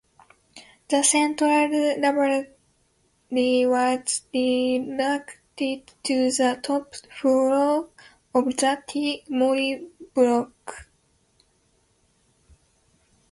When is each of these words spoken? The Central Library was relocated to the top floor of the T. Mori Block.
The 0.89 1.03
Central 1.03 1.51
Library 2.01 2.47
was 2.47 4.23
relocated 4.75 5.93
to 6.05 6.31
the 6.31 6.59
top 6.63 6.95
floor 6.95 7.87
of 8.33 8.45
the 8.57 8.83
T. 8.87 9.23
Mori 9.29 9.89
Block. 10.15 10.87